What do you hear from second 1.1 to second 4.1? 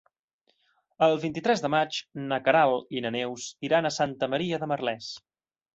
vint-i-tres de maig na Queralt i na Neus iran a